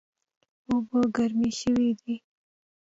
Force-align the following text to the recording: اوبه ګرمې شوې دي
اوبه 0.69 0.99
ګرمې 1.15 1.49
شوې 1.59 1.89
دي 1.99 2.15